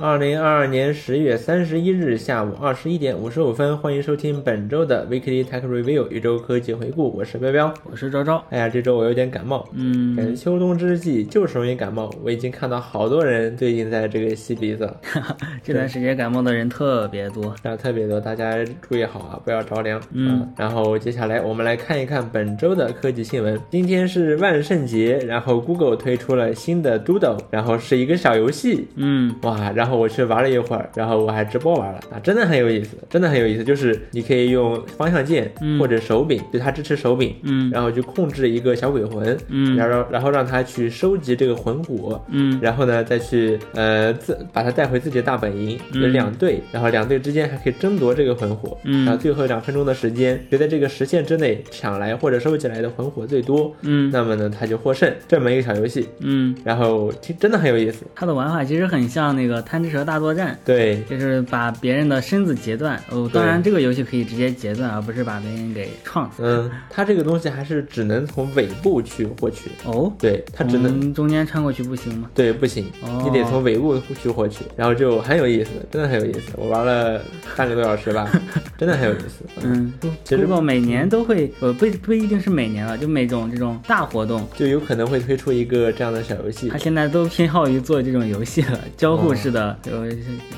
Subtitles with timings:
[0.00, 7.12] 二零二二年十月三十一日下午二十一点五十五分，欢迎收听本周的 Weekly Tech Review 一周科技回顾。
[7.16, 8.44] 我是彪彪，我是昭昭。
[8.50, 12.08] 哎呀，这周我有点感冒，嗯，感觉秋冬之际就是容易感冒。
[12.22, 14.88] 我已经看到好多人最近在这个吸鼻子，
[15.64, 20.00] 这段时间感冒的人特别多，啊特别多，大家注意好啊，不要着凉。
[20.12, 23.58] 嗯啊然后接下来我们来看一看本周的科技新闻。
[23.68, 33.64] 今天是万圣节，然后 Google 推出了新的 Doodle，然后是一个小游戏，嗯哇，然后我去玩了一会儿，然后我还直播玩了啊，真的很有意思，真的很有意思。
[33.64, 35.78] 就是你可以用方向键嗯。
[35.78, 37.70] 或者手柄，对它支持手柄，嗯。
[37.70, 39.76] 然后去控制一个小鬼魂，嗯。
[39.76, 42.58] 然后然后让它去收集这个魂骨，嗯。
[42.60, 46.02] 然后呢再去呃自把它带回自己的大本营，嗯。
[46.02, 49.04] 有两队，然后两队之间还可以争夺这个魂火，嗯。
[49.04, 54.10] 然后最后两分钟的时间，谁在这个时限之内抢来或者收集来的魂火最多，嗯。
[54.10, 55.08] 那么呢他就获胜。
[55.26, 60.58] 这么一个小游戏，嗯，然后听真的很有意思，它的玩法其实很像那个贪吃蛇大作战。
[60.64, 61.02] 对。
[61.08, 66.42] 就是把别人的身子截断哦，当然这个游戏可以直接截断，而不是把别人给撞死。
[66.44, 72.30] 嗯，它这个东西还是只能从尾部去获取，哦，对，它只能、中间穿过去不行吗？
[72.34, 76.52] 对不行，哦你得从尾部去获取，然后就很有意思，真的很有意思。
[76.56, 77.20] 我玩了
[77.56, 78.30] 半个多小时吧，
[78.76, 79.44] 真的很有意思。
[79.62, 79.92] 嗯
[80.24, 86.78] 其实，Google 每年都会，呃，不不一定是每年了，就每种这种大活动，就有可能会推出一个这样的小游戏它。
[86.78, 90.08] 现在都偏好于做这种游戏了，交互式的，哦呃，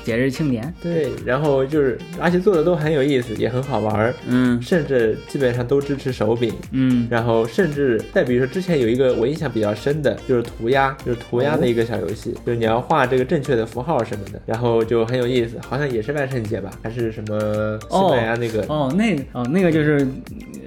[0.03, 0.73] 节日庆典。
[0.81, 6.53] 对，然后就是，而且做的都很有意思，也很好玩儿，嗯甚至基本上都支持手柄。
[6.71, 18.61] 嗯然后甚至再比如说，之前有一个我印象比较深的，就是涂鸦，就是涂鸦的一个小游戏，就是你要画这个正确的符号什么的，然后就很有意思，好像也是万圣节吧，还是什么西班牙那个。
[18.67, 20.07] 哦，那个哦，那个就是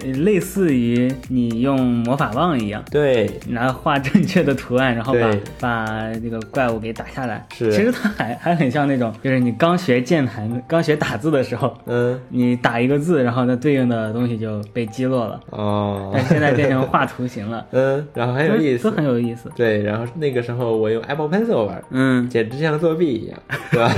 [0.03, 7.47] 呃类似于你用魔法棒一样，对，然后画正确的图案，然后把把那个怪物给打下来。
[7.55, 15.40] 是其实它还还很像那种，就是你刚学键盘、刚学打字的时候，嗯，你打一个字，然后那对应的东西就被击落了。
[15.50, 19.50] 哦，但现在变成画图形了， 嗯，然后很有意思都，很有意思。
[19.56, 23.39] 对，然后那个时候我用 Apple Pencil 玩，嗯，简直像作弊一样，
[23.70, 23.92] 对吧？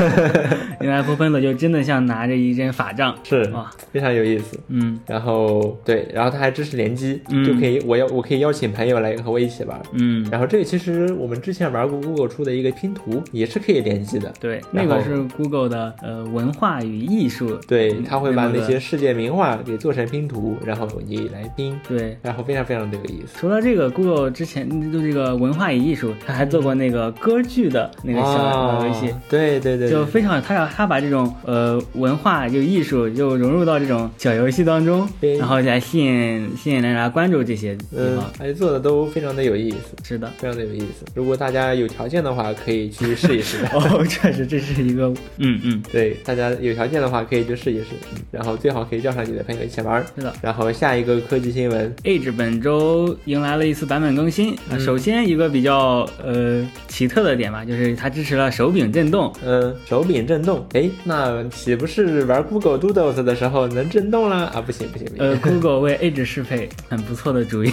[0.80, 3.14] 因为 Apple Pencil 就真的像拿着一根法杖。
[3.24, 4.58] 是哇，非常有意思。
[4.68, 9.80] 嗯然后对，然后它还支持联机，嗯就可以我要我可以邀请朋友来和我一起玩。
[9.92, 14.32] 嗯，然后这个其实我们之前玩过 Google 出的一个拼图，也是可以联机的。
[14.40, 17.58] 对，那个是 Google 的呃文化与艺术。
[17.66, 22.16] 对，嗯它会把那些世界名画给做成拼图，然后你来拼，对。
[22.22, 23.38] 然后非常非常的有意思。
[23.38, 40.30] 除了这个，Google 之前就这个文化与艺术，他还做过那个歌剧的那个小小游戏，哦对对对，就非常他要他把这种呃文化就艺术就融入到这种小游戏当中，对然后来吸引吸引大家关注这些地嗯方。，而且做的都非常的有意思，是的。
[40.38, 41.04] 非常的有意思。
[41.14, 43.58] 如果大家有条件的话，可以去试一试。
[43.72, 50.06] 哦，确实这是一个，嗯嗯，对，大家有条件的话可以去试一试，嗯然后最好可以叫上你的朋友一起玩儿。
[50.16, 50.32] 是的。
[50.42, 59.32] 然后下一个科技新闻，Edge 本周迎来了一次版本更新啊、嗯首先一个比较呃奇特的点吧，就是它支持了手柄震动。
[59.44, 64.46] 嗯，手柄震动，哎，那岂不是玩 Google Doodles 的时候能震动了？
[64.46, 67.70] 啊，不行不行不行，呃，Google 为 Edge 适配，很不错的主意。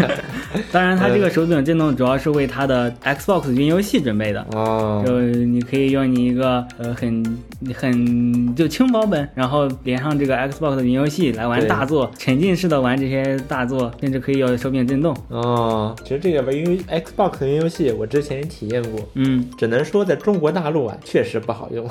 [0.72, 4.46] 当然，它这个手柄震动主要是为它的 Xbox 云游戏准备的。
[4.52, 5.18] 哦，就
[5.52, 7.22] 你可以用你一个呃很
[7.74, 15.16] 很就轻薄本，然后连上这个 Xbox 的云游戏来玩大作，沉浸式的玩这些大作，甚至可以有手柄震动。
[15.28, 21.88] 哦，其实这个玩云 Xbox 云游戏我之前也体验过，嗯，只能说在中国大陆啊确实不好用。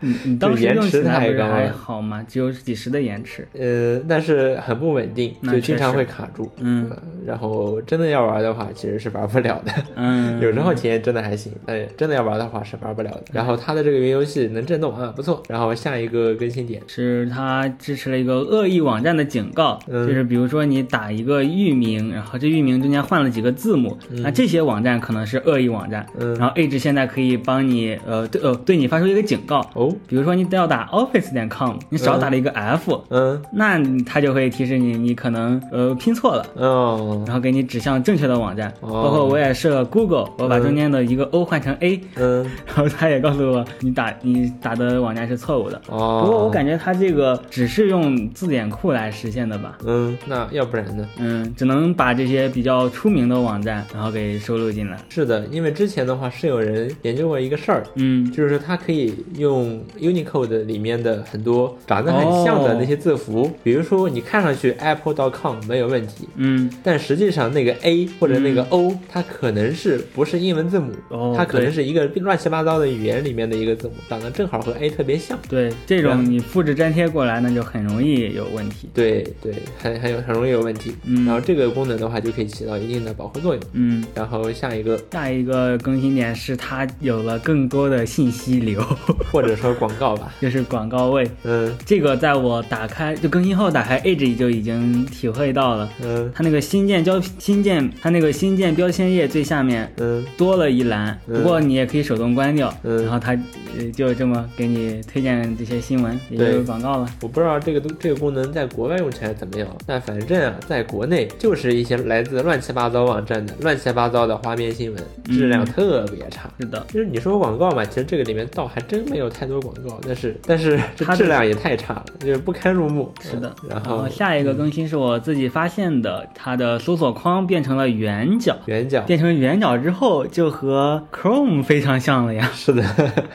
[0.00, 2.24] 你 你当时延用起迟太来不是还好吗？
[2.28, 3.46] 只有几十的延迟。
[3.58, 6.50] 呃，但是很不稳定，就经常会卡住。
[6.58, 6.96] 嗯呃
[7.26, 9.72] 然后真的要玩的话，其实是玩不了的。
[9.96, 13.24] 嗯， 有时候体验真的还行，但真的要玩的话是玩不了的。
[13.32, 15.42] 然后它的这个云游戏能震动啊，不错。
[15.48, 26.06] 然后下一个更新点，是它支持了一个恶意网站的警告，嗯就是比如说你打一个域名，然后这域名中间换了几个字母，那这些网站可能是恶意网站。
[26.18, 36.46] 嗯然后 Edge 现在可以帮你呃对呃对你发出一个警告，哦，比如说你要打 office 点 com，你少打了一个 f，、嗯，那它就会提示你你可能呃拼错了。
[36.54, 45.80] 哦，然后给你指向正确的网站，哦包括我也设了 Google，我把嗯中间的一个 O 换成 A，、嗯，然后他也告诉我你打你打的网站是错误的。
[45.88, 51.06] 哦，不过我感觉他这个只是用字典库来实现的吧，嗯，那要不然呢？
[51.18, 54.98] 嗯，只能把这些比较出名的网站然后给收录进来。
[55.08, 75.38] 是的，因为之前的话是有人研究过一个事儿，嗯就是说它可以用 Unicode 里面的很多长得很像的那些字符，比如说你看上去 Apple.com 没有问题，嗯但实际上那个 A 或者那个 O，、它可能是不是英文字母，哦它可能是一个乱七七八糟的语言里面的一个字母，长得正好和 A 特别像。
[75.50, 78.88] 对，这种你复制粘贴过来，那就很容易有问题。
[78.94, 80.94] 对对，很很有很容易有问题。
[81.04, 81.26] 嗯。
[81.26, 83.62] 然后这个功能的话，就可以起到一定的保护作用。
[83.74, 88.80] 嗯，然后下一个，下一个更新点是它有了更多的信息流，
[89.30, 91.30] 或者说广告吧， 就是广告位。
[91.44, 91.70] 嗯。
[91.84, 96.32] 这个在我打开就更新后打开 Edge 就已经体会到了，嗯。
[96.34, 100.24] 它那个新建标新建它那个新建标签页最下面嗯。
[100.38, 101.36] 多了一栏，嗯。
[101.36, 103.32] 不过你也可以手动关掉，嗯然后它
[103.76, 107.08] 呃就这么给你推荐这些新闻，也有广告了。
[107.20, 116.48] 我不知道这个东这个功能在国外用起来怎么样，但反正啊，在国内就是一些来自乱七八糟网站的乱七八糟的花边新闻，质量嗯特别差。
[116.60, 123.12] 是的，就是你说广告嘛，其实这个里面倒还真没有太多广告，但是但是这它质量也太差了，就是不堪入目。
[123.20, 123.52] 是的。
[123.68, 128.56] 然后后下一个更新是我自己发现的，它的搜索框变成了圆角。
[128.66, 132.48] 圆角变成圆角之后，就和 Chrome 非常像了呀。
[132.54, 132.84] 是的，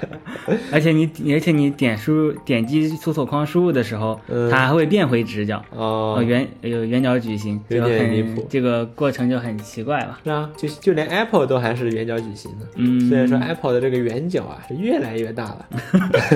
[0.72, 10.20] 而且你，而且你点输入点击搜索框输入的时候，嗯它还会变回直角，哦呃，圆有圆角矩形，有就点离谱很这个过程就很奇怪了。
[10.24, 12.66] 是啊，就就连 Apple 都还是圆角矩形的。
[12.76, 15.66] 嗯，虽然说 Apple 的这个圆角啊是越来越大了，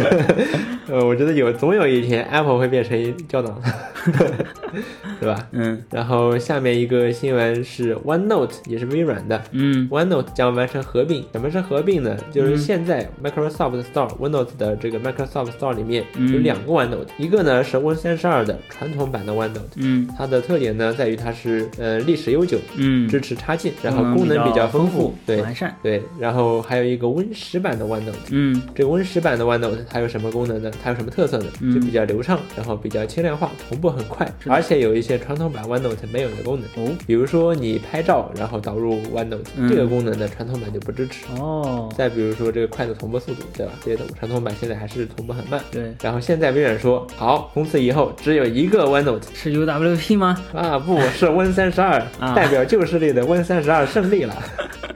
[0.90, 3.62] 呃，我觉得有总有一天 Apple 会变成一胶囊，
[5.20, 5.48] 对吧？
[5.52, 9.42] 嗯然后下面一个新闻是 OneNote，也是微软的。
[9.52, 11.24] 嗯 OneNote 将完成合并。
[11.32, 12.16] 什么是合并呢？
[12.32, 25.76] 就是嗯现在 Microsoft Store、Windows 的这个 Microsoft Store 里面嗯有两个 OneNote，、一个呢是 Win 三十二的传统版的 OneNote，嗯它的特点呢在于它是呃历史悠久，嗯，支持插件，然后功能比较丰富，对完善。
[25.82, 26.02] 对。
[26.20, 28.14] 然后还有一个 Win 十版的 OneNote。
[28.30, 30.72] 嗯这个 Win 十版的 OneNote 它有什么功能呢？
[30.84, 31.46] 它有什么特色呢？
[31.62, 36.86] 嗯就比较流畅，然后比较轻量化，同步很快，而且有一些传统版 OneNote 没有的功能。
[36.86, 41.26] 哦比如说你拍照，然后导入 OneNote、嗯这个功能呢，传统版就不支持。
[41.38, 43.74] 哦，再比如说这个快的同步速度，对吧？
[43.84, 45.62] 这些传统版现在还是同步很慢。
[45.72, 50.38] 对，然后现在微软说，好，从此以后只有一个 OneNote 是 UWP 吗？
[50.54, 54.36] 啊，不是 Win 三十二， 啊代表旧势力的 Win 三十二胜利了。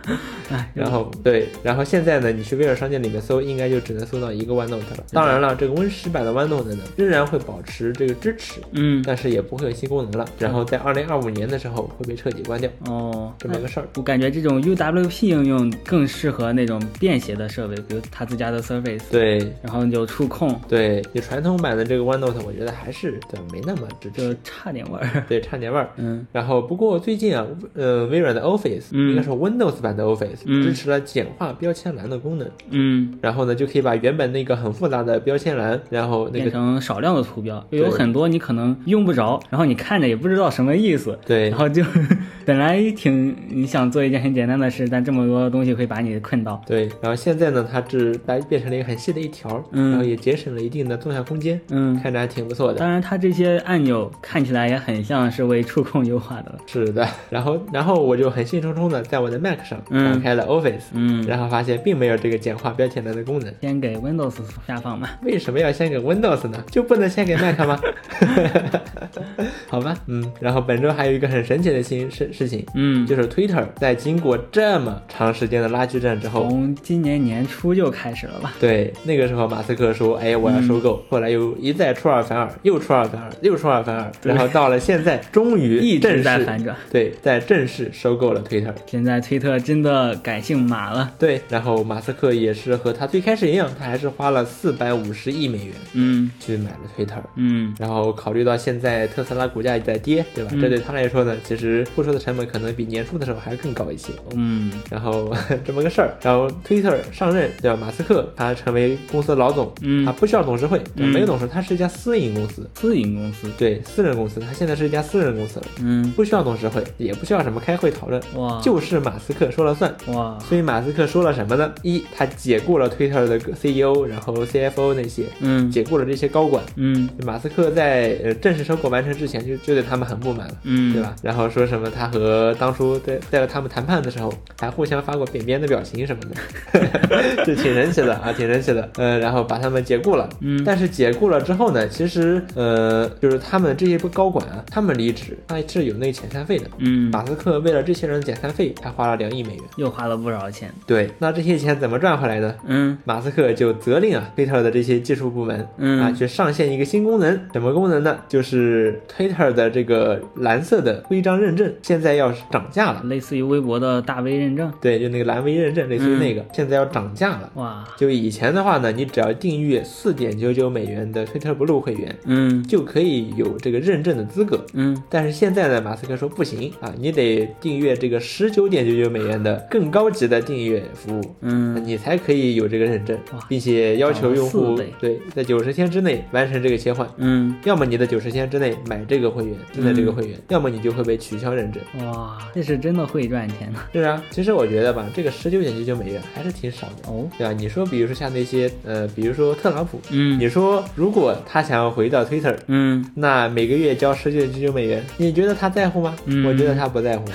[0.51, 5.03] 哎，然后对，然后现在呢，你去微软商店里面搜，应该就只能搜到一个 OneNote 了。
[5.11, 10.27] 当然了，这个 Win 十版的 OneNote 呢，仍然会保持这个支持，嗯但是也不会有新功能了。
[10.37, 13.87] 然后在二零二五年的时候会被彻底关掉，哦，这么个事儿。
[13.95, 25.23] 我感觉这种 UWP 应用更适合那种便携的设备，比如他自家的 Surface，对然后有触控，对，你传统版的这个 OneNote，我觉得还是对没那么支就，差点味儿。
[25.27, 25.89] 对，差点味儿。
[25.97, 41.49] 嗯然后不过最近啊，呃，微软的 Office，、嗯应该是 Windows 版的 Office、嗯支持了简化标签栏的功能，嗯，然后呢就可以把原本那个很复杂的标签栏，然后那变个成少量的图标，有很多你可能用不着，然后你看着也不知道什么意思，对。
[41.49, 41.83] 然后就
[42.51, 46.61] 本来挺你想做一件很简单的事，但这么多东西会把你困到。
[46.67, 52.79] 对，然后现在呢，它只把变成了一个很细的一条，嗯然后也节省了一定的纵向空间，嗯，看着还挺不错的。
[52.79, 56.57] 当然它这些按钮看起来也很像是为触控优化的了。
[56.67, 63.53] 是的，然后然后我就很兴冲冲的在我的 Mac 上嗯打开了 Office，、嗯，然后发现并没有这个简化标签栏的功能。
[63.61, 64.35] 先给 Windows
[64.67, 65.07] 下放嘛。
[65.23, 66.61] 为什么要先给 Windows 呢？
[66.69, 67.79] 就不能先给 Mac 吗？
[69.69, 78.53] 好吧，嗯，然后本周还有一个很神奇的新事事情，嗯，就是 Twitter 在经过这么长时间的拉锯战之后，从今年年初就开始了吧？
[78.59, 86.75] 对，那个时候马斯克说，哎，我要收购，嗯后来又一再出尔反尔，又出尔反尔，又出尔反尔，然后到了现在，终于 一直正式在反转。
[86.91, 88.73] 对，在正式收购了 Twitter。
[88.87, 91.11] 现在推特真的改姓马了。
[91.19, 97.21] 对，然后马斯克也是和他最开始一样，他还是花了四百五十亿美元嗯去买了 Twitter。
[97.35, 100.51] 嗯然后考虑到现在特斯拉股价也在跌，对吧？
[100.53, 104.13] 嗯这对他来说呢，其实付出的成本可能比年初的时候还更高一些。
[104.35, 105.33] 嗯然后
[105.65, 107.77] 这么个事儿，然后 Twitter 上任，对吧？
[107.79, 113.49] 马斯克他成为公司老总，嗯他不需要董事会，对没有董事，他是一家私营公司，私营公司。
[113.57, 119.93] 对，私人公司，他现在是一家私人公司了，嗯，不需要董事会，也不需要什么开会讨论，哇，就是马斯克说了算。
[120.07, 121.73] 哇，所以马斯克说了什么呢？
[121.81, 126.63] 一，他解雇了 Twitter 的 CEO，然后 CFO 那些，嗯解雇了这些高管。
[126.75, 130.53] 嗯马斯克在呃正式收购完成之前就就对他们很不满了。
[130.63, 131.01] 嗯，对？
[131.01, 131.15] 吧？
[131.21, 138.89] 然后说什么他和当初在在他们谈判的时候，还互相发过扁扁的表情什么的， 就挺神奇的啊，挺神奇的。
[138.97, 140.29] 呃，然后把他们解雇了。
[140.41, 146.65] 嗯但是解雇了之后呢，其实呃，就是他们这些高管啊，他们离职，他是有那个遣散费的。
[146.79, 149.63] 嗯，马斯克为了这些人的遣散费，还花了两亿美元。
[149.77, 150.69] 又花了不少钱。
[150.85, 152.53] 对，那这些钱怎么赚回来呢？
[152.67, 158.17] 嗯马斯克就责令啊，Twitter 的这些技术部门嗯啊，去上线一个新功能，什么功能呢？
[158.27, 163.03] 就是 Twitter 的这个蓝色的徽章认证，现现在要涨价了。
[163.03, 164.73] 类似于微博的大 V 认证。
[164.81, 167.51] 对，就那个蓝 V 认证，类似于那个，现在要涨价了。
[167.53, 174.65] 哇，就以前的话呢，你只要订阅四点九九美元的 Twitter Blue 会员，嗯就可以有这个认证的资格。
[174.73, 183.15] 嗯，但是现在呢，马斯克说不行啊，你得订阅这个十九点九九美元的更高级的订阅服务，嗯你才可以有这个认证，
[183.47, 187.07] 并且要求用户对在九十天之内完成这个切换。
[187.17, 191.79] 嗯，要么你在九十天之内买这个会员，订在这个会员，要么你就会被取消认证。
[191.99, 197.27] 哇，这是真的会赚钱的是啊，其实我觉得吧，这个十九点九九美元还是挺少的，哦。
[197.37, 197.51] 对吧？
[197.51, 206.15] 你说，比如说像那些呃，比如说特朗普，嗯你说如果他想要回到 Twitter，嗯那每个月交十九点九九美元，你觉得他在乎吗？
[206.25, 207.25] 嗯我觉得他不在乎，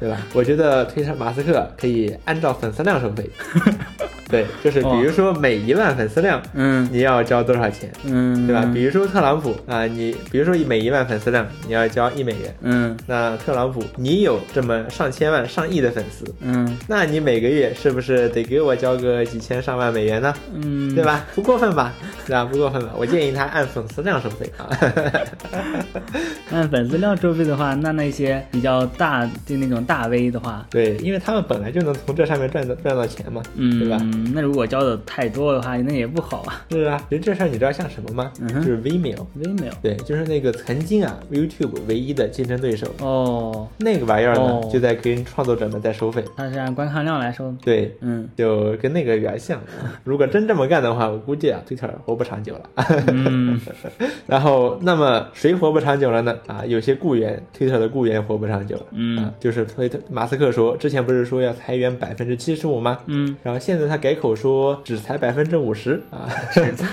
[0.00, 0.20] 对吧？
[0.32, 3.30] 我觉得推特马斯克可以按照粉丝量收费，
[4.28, 8.68] 对，就是比如说每一万粉丝量嗯你要交多少钱，嗯，对吧？
[8.74, 20.34] 比如说特朗普啊，你比如说每一万粉丝量你要交一美元，嗯那特朗普你有这么上千万、上亿的粉丝，嗯那你每个月是不是得给我交个几千上万美元呢？
[20.54, 21.04] 嗯，对？
[21.04, 21.24] 吧？
[21.34, 21.92] 不过分吧？
[22.26, 22.44] 对吧？
[22.44, 22.90] 不过分吧？
[22.96, 24.66] 我建议他按粉丝量收费啊。
[26.50, 33.98] 按粉丝量收费的话，那那些比较大的那种大 V 的话，对，因为他们本来就能从这上面赚到赚到钱嘛，嗯，对吧？
[34.34, 36.64] 那如果交的太多的话，那也不好啊。
[36.70, 38.30] 是啊，其实这事儿你知道像什么吗？
[38.38, 46.22] 就是 Vimeo，微没有对，就是那个曾经啊 YouTube 唯一的竞争对手，哦，那个玩意儿呢、哦就在跟创作者们在收费。
[46.36, 47.54] 它是按观看量来收。
[47.62, 49.60] 对，嗯就跟那个有点像。
[50.04, 52.70] 如果真这么干的话，我估计啊，Twitter 活不长久了。
[53.08, 53.58] 嗯
[54.26, 56.36] 然后，那么谁活不长久了呢？
[56.46, 58.86] 啊，有些雇员，Twitter 的雇员活不长久了。
[58.92, 62.98] 嗯啊，就是推特马斯克说，之前不是说要裁员百分之七十五吗？
[63.06, 66.28] 嗯然后现在他改口说只裁百分之五十啊，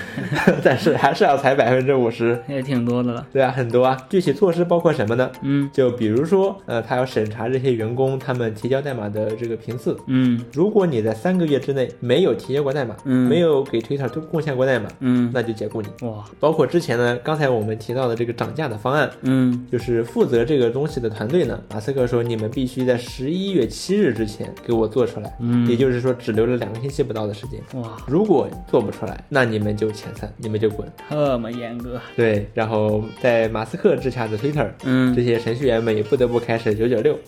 [0.62, 3.26] 但是还是要裁百分之五十，也挺多的了。
[3.32, 3.96] 对啊，很多啊。
[4.08, 5.30] 具体措施包括什么呢？
[5.42, 5.70] 嗯。
[5.72, 9.96] 就比如说，呃，他要审查这些员工他们提交代码的这个频次。
[10.06, 10.42] 嗯。
[10.52, 13.28] 如果你在三个月之内没有提交过代码，嗯。
[13.28, 15.88] 没有给 Twitter 都贡献过代码，嗯，那就解雇你。
[16.06, 16.24] 哇。
[16.40, 19.66] 包括之前呢，刚才我们提到的这个涨价的方案，嗯。
[19.70, 25.68] 就是负责这个东西的团队呢，马斯克说你们必须在十一月七日之前给我做出来，嗯。
[25.68, 27.60] 也就是说只留了两个星期不到的时间。
[27.74, 30.90] 哇，如果做不出来，那你们就遣散，你们就滚。
[31.10, 32.00] 这么严格。
[32.16, 37.18] 对，然后在马斯克之下的 Twitter，嗯这些程序员们也不得不开始九九六。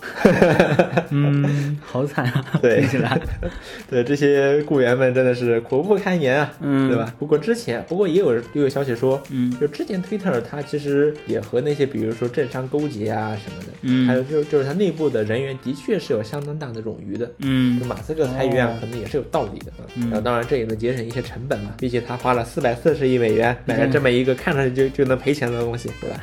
[1.11, 2.45] 嗯，好惨啊！
[2.63, 3.21] 对听起来。
[3.89, 7.15] 对，这些雇员们真的是苦不堪言啊，嗯对吧？
[7.19, 17.31] 不过之前，不过也有也有消息说，嗯就之前 Twitter 它其实也和那些比如说政商勾结啊什么的，嗯还有就就是它内部的人员的确是有相当大的冗余的。
[17.39, 19.85] 嗯就马斯克裁员啊哦，可能也是有道理的啊。
[19.97, 26.21] 嗯然后当然这也能节省一些成本嘛，毕竟他花了四百四十亿美元买了这么一个看上去就就能赔钱的东西，对吧？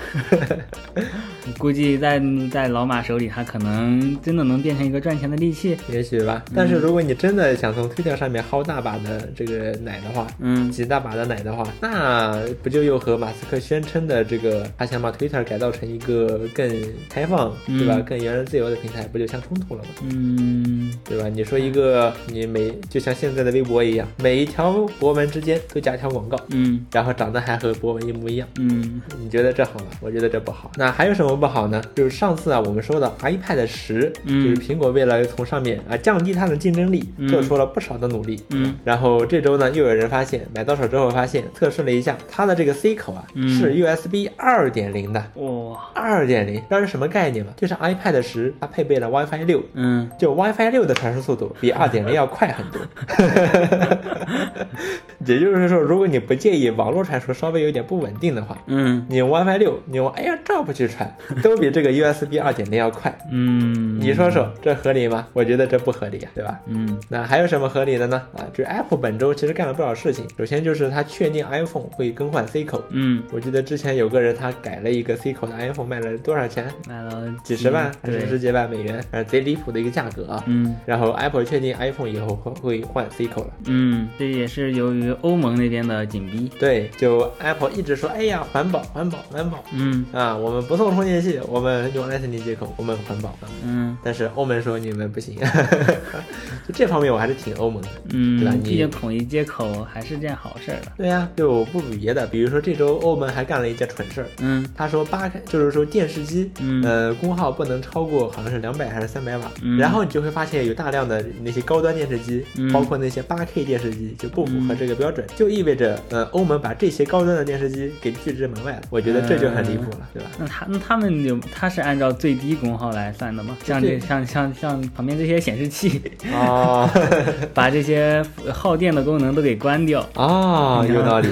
[1.58, 2.22] 估计在
[2.52, 5.78] 在老马手里，他可能真的能变成一个赚钱的利器。
[5.92, 6.44] 也许吧。
[6.56, 16.70] 但是如果你真的想从 Twitter 上面薅大把的这个奶的话，嗯挤大把的奶的话，那不就又和马斯克宣称的这个他想把 Twitter 改造成一个更
[17.10, 17.96] 开放，对吧？
[17.98, 19.90] 嗯更言论自由的平台，不就相冲突了吗？
[20.12, 21.28] 嗯对吧？
[21.28, 28.48] 你说一个你每就像现在的微博一样，每一条博文之间都加条广告，嗯然后长得还和博文一模一样。
[28.60, 29.86] 嗯你觉得这好吗？
[30.02, 30.72] 我觉得这不好。
[30.76, 31.82] 那还有什么不好呢？
[31.96, 38.42] 就是上次啊，我们说的 iPad 十、嗯就是苹果为了从上面啊降低它的竞争力，嗯做出了不少的努力。
[38.50, 45.24] 嗯然后这周呢，又有人发现买到手之后发现，测试了一下它的这个 C 口啊，嗯是 USB 二点零的。
[45.36, 47.54] 哇二点零，知道是什么概念吗？
[47.58, 52.82] 就是 iPad 十它配备了 WiFi 六，嗯就 WiFi 六的传输速度比二点零要快很多。
[55.26, 63.18] 也就是说，如果你不介意网络传输稍微有点不稳定的话，嗯你用 WiFi 六，你用 AirDrop 去传，都比这个 USB 二点零要快。
[63.32, 65.26] 嗯，你说说，这合理吗？
[65.32, 66.60] 我觉得这不合理呀、对吧？
[66.68, 68.22] 嗯那还有什么合理的呢？
[68.36, 70.26] 啊，就是 Apple 本周其实干了不少事情。
[70.38, 72.84] 首先就是它确定 iPhone 会更换 C 口。
[72.90, 76.66] 嗯，我记得之前有个人他改了一个 C 口的 iPhone，卖了多少钱？
[76.90, 79.02] 卖了几十万还是十几万美元？
[79.10, 80.44] 反正贼离谱的一个价格啊。
[80.48, 83.54] 嗯然后 Apple 确定 iPhone 以后会会换 C 口了。
[83.66, 86.50] 嗯，这也是由于欧盟那边的紧逼。
[86.60, 93.48] 对，就 Apple 一直说，哎呀，环保，环保，环保嗯啊，我们不送充电器，我们用 Lightning 接口，我们环保啊。
[93.66, 95.36] 嗯但是欧盟说你们不行，
[96.68, 97.90] 就这方面我还是挺欧盟的。
[98.12, 100.92] 嗯，对吧你毕竟统一接口还是件好事儿的。
[100.98, 120.30] 对呀、就不比别的，比如说这周欧盟还干了一件蠢事儿，嗯他说八开就是说电视机，嗯呃，功耗不能超过好像是两百还是三百瓦，嗯然后你就会发现有大量的那些高端电视机，嗯包括那些 8K 电视机就不符合这个标准，就意味着呃欧盟把这些高端的电视机给拒之门外了，我觉得这就很离谱了，对吧？
[120.40, 123.58] 那他那他们你就它是按照最低功耗来算的吗？
[123.66, 126.02] 像这像像像旁边这些显示器
[126.34, 126.90] 啊，
[127.54, 131.28] 把这些耗电的功能都给关掉啊，有道理。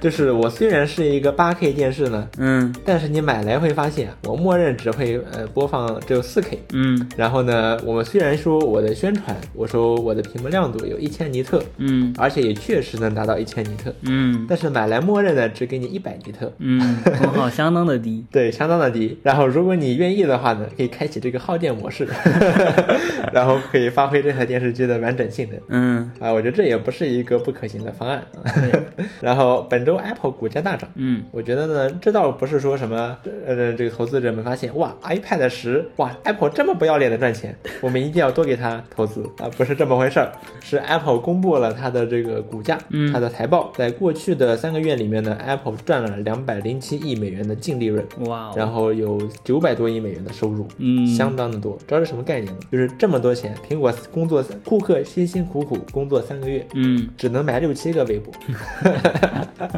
[0.00, 19.18] 就是我虽然是一个 8K 电视呢，嗯，但是你买来会发现，我默认只会呃播放只有 4K，嗯，然后呢，我们虽然说我的宣传，我说我的屏幕亮度有一千尼特，嗯，而且也确实能达到一千尼特，嗯，但是买来默认的只给你一百尼特，嗯，功耗相当的低， 对，相当的低。
[19.22, 22.06] 然后如果你愿意的话呢，可以开启这个耗电模式，
[23.32, 25.60] 然后可以发挥这台电视机的完整性能。
[25.68, 28.22] 嗯，啊，我觉得这也不是一个不可行的方案。
[29.20, 39.24] 然后本周 Apple 股价大涨，嗯，我觉得呢，这倒不是说什么，呃，这个投资者们发现哇，iPad 十，哇，Apple 这么不要脸的赚钱，我们一定要多给他投资。
[39.38, 40.30] 啊，不是这么回事儿，
[40.62, 43.12] 是 Apple 公布了它的这个股价，嗯。
[43.12, 51.06] 它的财报，在过去的三个月里面呢，Apple 赚了两百零七亿美元的净利润，哇哦，然后有九百多亿美元的收入，嗯。
[51.06, 51.76] 相当的多。
[51.86, 52.58] 知道是什么概念吗？
[52.70, 57.08] 就是这么多钱，苹果工作库克辛辛苦苦工作三个月，嗯。
[57.16, 58.32] 只能买六七个微博，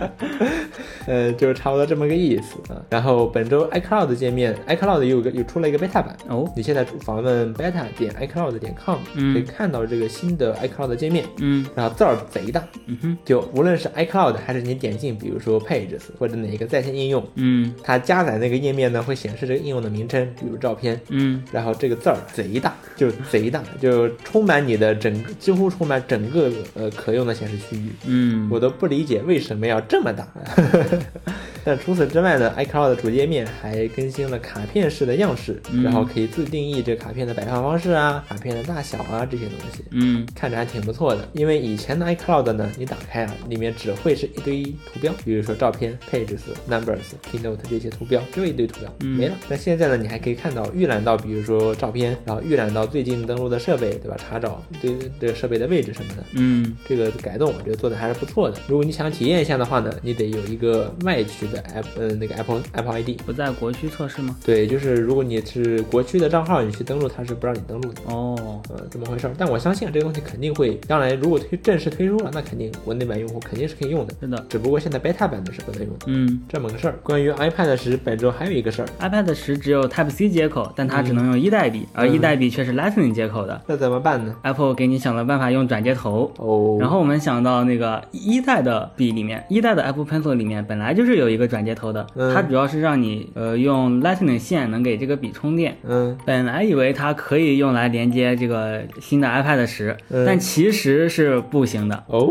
[1.09, 2.81] 呃，就差不多这么个意思啊。
[2.91, 16.03] 然后本周 iCloud 界面，iCloud 又有个又出了一个 beta 版，哦，你现在访问 beta 点 iCloud 点 com，、嗯可以看到这个新的 iCloud 界面，嗯然后字儿贼大，嗯哼，就无论是 iCloud 还是你点进，比如说 Pages
[16.19, 27.91] 或者哪一个在线应用，嗯它加载那个页面呢会显示这个应用的名称，比如照片，嗯然后这个字儿贼大，就贼大，就充满你的整，几乎充满整个呃可用的显示区域。
[28.07, 30.27] 嗯，我都不理解为什么要这么大。
[31.65, 39.85] 但除此之外呢，iCloud 的主界面还更新了卡片式的样式，嗯然后可以自定义这卡片的摆放方式啊、卡片的大小啊这些东西。
[39.91, 46.39] 嗯看着还挺不错的，因为以前的 iCloud 呢，你打开啊，里面只会是一堆图标，比如说照片、Pages、
[46.71, 46.99] Numbers、
[47.31, 49.35] Keynote 这些图标，就一堆图标，嗯没了。
[49.49, 54.17] 那现在呢，你还可以看到预览到，比如说照片，然后预览到最近登录的设备，对吧？
[54.19, 56.25] 查找对这个设备的位置什么的。
[56.35, 58.59] 嗯这个改动我觉得做的还是不错的。
[58.67, 63.21] 如果你想体验一下的话呢，你得有一个外区的 app，呃，那个 Apple Apple ID。
[63.27, 64.37] 不在国区测试吗？
[64.45, 68.01] 对，就是如果你是国区的账号，你去登录，它是不让你登录的。
[68.07, 69.33] 哦，呃，这么回事儿。
[69.37, 74.15] 但我相信这个东西肯定会，将来如果推正式推出了，那肯定国内版用户肯定是可以用的。
[74.21, 76.99] 是的，只不过现在 beta 版的是不能用的，嗯这么个事儿。
[77.03, 83.61] 关于 iPad 十，本周还有一个事儿，，iPad 十只有 Type C 接口，但它只能用一代笔，而一代笔却是 Lightning 接口的。
[83.67, 86.31] 那怎么办呢？Apple 给你想了办法用转接头。
[86.37, 95.77] 哦，然后我们想到那个一代的笔里面，一代的 Apple Pencil 里面本来就是有一个转接头的，嗯它主要是让你呃用 Lightning 线能给这个笔充电。
[95.87, 102.05] 嗯，本来以为它可以用来连接这个新的 iPad 十、嗯但其实是不行的。
[102.07, 102.29] 哦，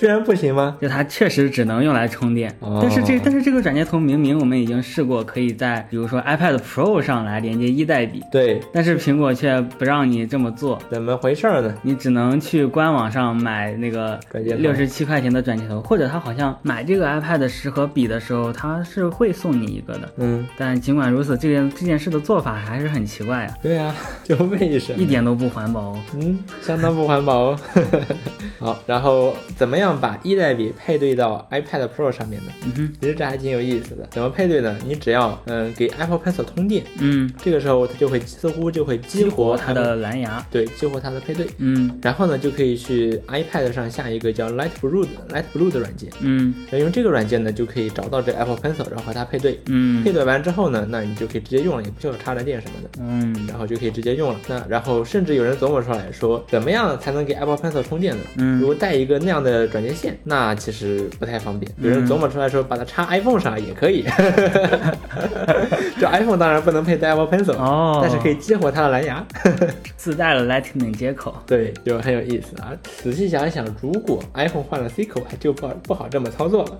[0.00, 0.78] 居然不行吗？
[0.80, 11.74] 就它确实只能用来充电，哦但是这但是这个转接头明明我们已经试过，可以在比如说 iPad Pro 上来连接一代笔，对，但是苹果却不让你这么做，怎么回事儿呢？
[11.82, 20.08] 你只能去官网上买那个六十七块钱的转接头，或者他好像买这个 iPad 十和笔的时候，他是会送你一个的。
[20.16, 24.98] 嗯，但尽管如此，这件这件事的做法还是很奇怪啊，对呀、 就为什么？
[24.98, 25.98] 一点都不环保哦。
[26.14, 27.58] 嗯，相当不环保哦。
[28.58, 32.52] 好，然后怎么样把一代笔配对到 iPad Pro 上面呢？
[32.64, 34.06] 嗯哼，其实这还挺有意思的。
[34.10, 34.76] 怎么配对呢？
[34.86, 41.46] 你只要嗯给 Apple Pencil 通电，嗯，这个时候它就会似乎就会激活它们的蓝牙，对激活它的配对。
[41.58, 49.58] 嗯然后呢，就可以去 iPad 上下一个叫 Light Blue 的 Light Blue 的软件，嗯然后用这个软件呢，就可以找到这 Apple Pencil，然后和它配对。
[49.66, 52.88] 嗯配对完之后呢，那你就可以直接用了，也不需要插着电什么的。
[53.02, 54.40] 嗯然后就可以直接用了。
[54.48, 58.22] 那然后甚至有人琢磨出来说，怎么样才能给 Apple Pencil 充电呢？
[58.36, 61.70] 嗯如果带一个那样的转接线，那其实不太方便。
[61.78, 64.04] 有人琢磨出来说，把它插 iPhone 上也可以。
[65.98, 69.24] 这 iPhone 当然不能配带 Apple Pencil，、哦，但是可以激活它的蓝牙。
[69.96, 71.34] 自带了 Lightning 接口。
[71.46, 72.72] 对，就很有意思啊。
[73.02, 76.78] 仔细想一想，如果 iPhone 换了 C 口，就不好不好这么操作了。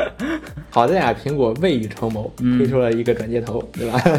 [0.70, 4.00] 好在啊，苹果未雨绸缪，嗯推出了一个转接头，对吧？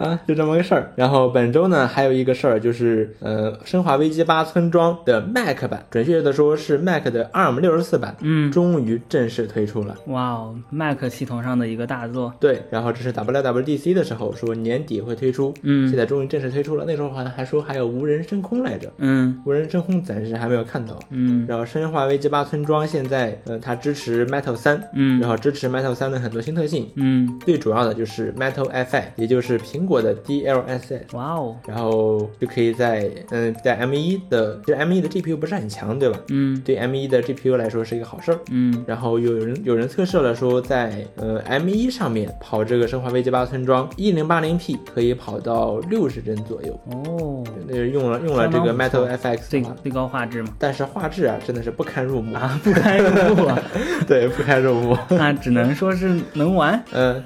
[0.00, 0.90] 啊，就这么个事儿。
[0.96, 9.94] 然后本周呢，还有一个事儿就是，呃，《生化危机八：村庄》的 Mac 版，准确的说是 Mac 的 ARM 六十四版，嗯，终于正式推出了。
[10.06, 12.32] 哇哦，Mac 系统上的一个大作。
[12.40, 16.84] 对，然后这是 WWDC 的时候说年底会推出，嗯现在终于正式推出了。
[16.86, 20.98] 那时候好像还说还有无人升空来着，嗯无人升空暂时还没有看到。
[21.10, 31.00] 嗯然后《生化危机八：村庄》现在，呃，它支持 Metal 三，嗯然后支持 Metal 三的很多新特性，嗯最主要的就是 Metal FI，也就是苹果的 DLSS。
[31.14, 36.20] 哇哦，然后就可以在嗯，在 M1 的，就 M1 的 GPU 不是很强，对吧？
[36.28, 36.60] 嗯。
[36.62, 38.38] 对 M1 的 GPU 来说是一个好事儿。
[38.50, 38.84] 嗯。
[38.86, 53.58] 然后有人有人测试了说，在呃 M1 上面跑这个《生化危机八村庄》1080P 可以跑到六十帧左右，哦，那是用了用了这个 Metal FX 最最高画质嘛，但是画质啊真的是不堪入目，啊，不堪入目啊，
[54.06, 54.98] 对，不堪入目。
[55.10, 56.82] 那只能说是能玩。
[56.92, 57.22] 嗯，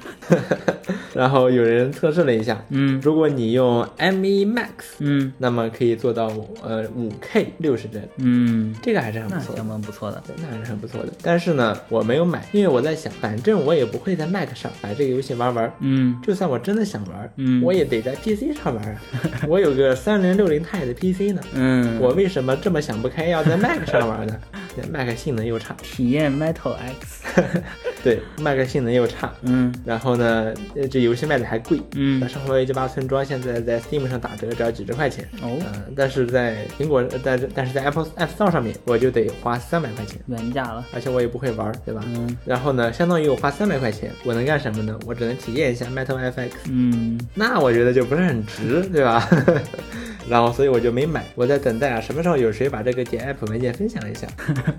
[1.15, 3.01] 然后有人测试了一下，嗯。
[3.03, 5.33] 如果你用 M1 Max，嗯。
[5.39, 9.57] 那么可以做到呃五 K 六十帧，嗯，这个还是很不错的。
[9.57, 9.69] 相。
[9.69, 10.23] 当不错的。
[10.27, 16.19] 对那还是很不错的，但是呢，我没有买，因为我在想，反正我也不会在 Mac 上把这个游戏玩完，嗯。
[16.23, 17.63] 就算我真的想玩，嗯。
[17.63, 19.01] 我也得在 PC 上玩啊。
[19.49, 24.39] 我有个三零六零 i 的 PC 呢，嗯，我为什么这么想不开要在 Mac 上玩呢？
[24.77, 27.25] 那 Mac 性能又差，体验 Metal X。
[28.05, 31.81] 对，Mac 性能又差，嗯然后呢，呃这游戏卖的还贵。
[31.95, 35.27] 嗯那，生活危机八村庄现在在 Steam 上打折，只要几十块钱。
[35.41, 40.85] 哦，嗯、但是在苹果，呃但是但是在 Apple App Store 上面，我就得花三百块钱，原价了。
[40.93, 42.05] 而且我也不会玩，对吧？
[42.09, 44.99] 嗯然后呢，相当于我花三百块钱，我能干什么呢？
[45.07, 49.27] 我只能体验一下 Metal FX，嗯那我觉得就不是很值，对吧？
[50.29, 54.27] 然后所以我就没买，我在等待啊，什么时候有谁把这个点 app 文件分享一下，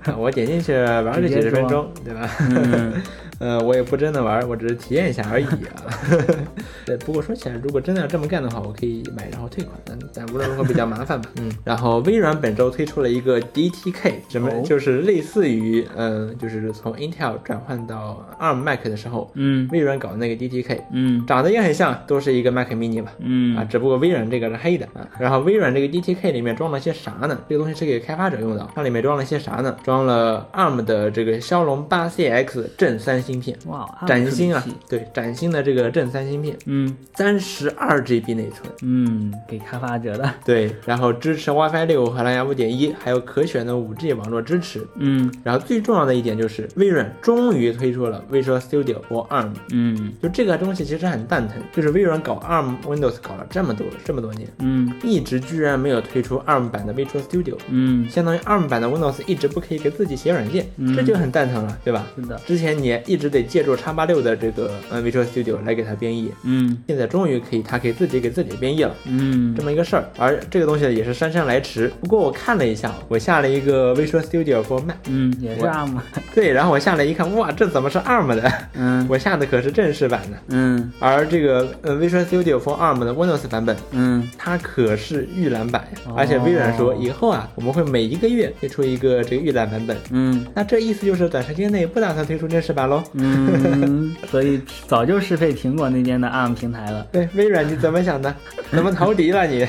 [0.10, 2.30] 啊我点进去玩个几十分钟，对吧？
[2.50, 2.92] 嗯
[3.38, 5.84] 呃，我也不真的玩，我只是体验一下而已啊。
[6.86, 11.28] 对，不过说起来，如果真的要这么干的话，我可以买然后退款，但但无论如何比较麻烦吧。
[11.40, 23.12] 嗯，然后微软本周推出了一个 DTK，什么、哦就是类似于嗯、就是从 Intel 转换到 ARM Mac 的时候，嗯微软搞的那个 DTK，嗯长得也很像，都是一个 Mac mini 吧。
[23.18, 25.06] 嗯啊，嗯只不过微软这个是黑的啊。
[25.18, 27.38] 然后微软这个 DTK 里面装了些啥呢？
[27.48, 29.76] 这个东西是给开发者用的，它里面装了些啥呢？
[29.84, 38.72] 装了 ARM 的这个骁龙八 CX 正三芯片，哇，崭新啊对，崭新的这个正三芯片，嗯三十二 GB 内存。
[38.82, 40.32] 嗯，给开发者的。
[40.44, 44.86] 对，然后支持 WiFi 六和蓝牙五点一，还有可选的五 G 网络支持。
[44.96, 49.50] 嗯然后最重要的一点就是，微软终于推出了 Visual Studio for ARM。
[49.72, 62.06] 嗯就这个东西其实很蛋疼，就是微软搞 ARM Windows 搞了这么多这么多年，嗯一直居然没有推出 ARM 版的 Visual Studio，嗯，相当于 ARM 版的 Windows 一直不可以给自己写软件，嗯这就很蛋疼了，对吧？
[62.14, 62.36] 是的。
[62.46, 68.94] 之前你一直得借助叉八六的这个呃 Visual Studio 来给它编译，嗯现在终于可以它可以自己给自己编译了。
[69.04, 71.92] 嗯这么一个事儿，而这个东西也是姗姗来迟。
[72.00, 75.98] 不过我看了一下，我下了一个 Visual Studio for Mac，嗯，也是 ARM。
[76.34, 78.52] 对，然后我下来一看，哇，这怎么是 ARM 的？
[78.74, 86.14] 嗯我下的可是正式版的，嗯而这个呃 Visual Studio for ARM 的 Windows 版本，嗯它可是预览版哦。
[86.16, 89.96] 而且微软说以后啊，我们会每一个月推出一个这个预览版本。
[90.10, 93.02] 嗯那这意思就是短时间内不打算推出正式版喽？
[93.14, 97.06] 嗯，所以早就适配苹果那边的 ARM 平台了。
[97.12, 98.34] 对，微软你怎么想的？
[98.70, 99.66] 怎么投敌了你？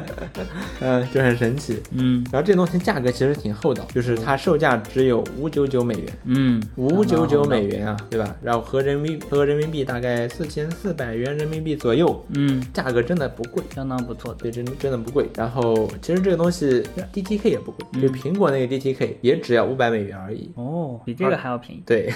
[0.80, 1.80] 嗯，就很神奇。
[1.92, 8.34] 嗯然后这东西价格其实挺厚道，就是它售价只有五九九美元，嗯，五九九美元啊，对吧？
[8.42, 13.62] 然后合人民合人民币大概四千四百元人民币左右，嗯，价格真的不贵。
[13.74, 14.34] 相当不错。
[14.34, 15.28] 对，真真的不贵。
[15.36, 16.82] 然后其实这个东西
[17.12, 20.50] DTK 也不贵，嗯就苹果那个 DTK 也只要五百美元而已。
[20.56, 21.82] 哦，比这个还要便宜。
[21.86, 22.10] 对，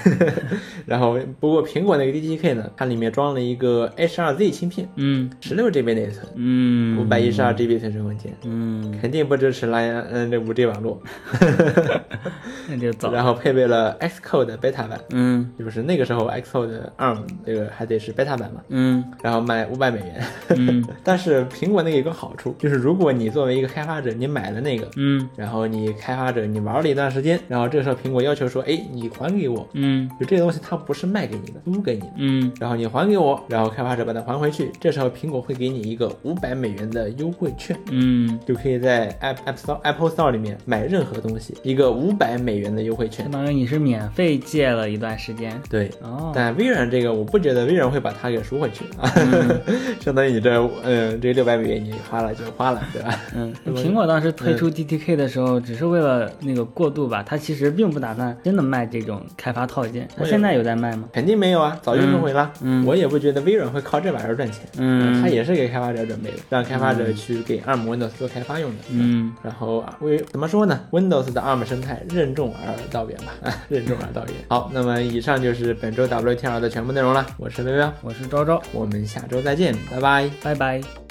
[0.86, 11.00] 然后不过苹果那个 DTK 呢，它里面装了一个 H2Z 芯片，嗯十六 GB 内存，嗯，五百一十二 GB 存储空间，嗯，肯定不支持蓝牙嗯这五 G 网络。
[12.68, 13.12] 那就走。
[13.12, 20.22] 然后配备了 Xcode beta 版，嗯就是那个时候 Xcode ARM 这个还得是 beta 版嘛，嗯然后卖五百美元。
[20.56, 32.06] 嗯但是苹果那个有个好处，就是如果你作为一个开发者，你买了那个，嗯然后你开发者你玩了一段时间，然后这个时候苹果要求说，哎，你还给我，嗯就这个东西它不是卖给你的，租给你的。
[32.18, 43.32] 嗯然后你还给我，然后开发者把它还回去，这时候苹果会给你一个五百美元的优惠券，嗯，就可以在 App App Store Apple Store 里面买任何东西，一个五百美元的优惠券相。
[43.32, 45.60] 当于你是免费借了一段时间。
[45.68, 49.60] 对，哦，但微软这个我不觉得微软会把它给赎回去啊，嗯
[50.00, 53.20] 相当于你这嗯这六百美元你花了就花了，对吧？
[53.34, 60.08] 嗯， 苹果当时推出 DTK 的时候，只是为了那个过渡吧，它其实并不打算真的卖这种开发套件。
[60.26, 61.08] 现在有在卖吗？
[61.12, 62.52] 肯定没有啊，早就收回了。
[62.60, 64.62] 嗯我也不觉得微软会靠这玩意儿赚钱。
[64.78, 68.76] 嗯它也是给开发者准备的，让开发者去给 ARM Windows 做开发用的。
[68.90, 74.34] 嗯，然后啊，为怎么说呢？Windows 的 ARM 生态任重而道远吧，啊， 任重而道远。
[74.48, 77.26] 好，那么以上就是本周 WTR 的全部内容了。
[77.38, 80.30] 我是微微，我是昭昭，我们下周再见，拜拜。
[80.42, 81.05] 拜拜。